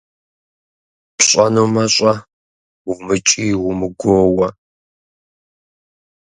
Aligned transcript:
ПщӀэнумэ, 1.17 1.83
щӀэ, 1.93 2.13
умыкӀий-умыгуоуэ! 2.89 4.47